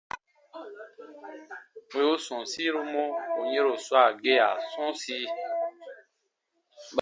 Wì 1.93 2.01
u 2.13 2.15
sɔ̃ɔsiru 2.25 2.81
mɔ̀ 2.93 3.05
ù 3.39 3.43
yɛ̃ro 3.53 3.73
swaa 3.85 4.09
gea 4.21 4.49
sɔ̃ɔsi. 4.71 5.19